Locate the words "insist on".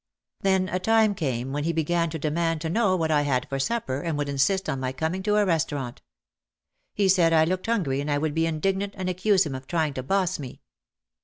4.29-4.79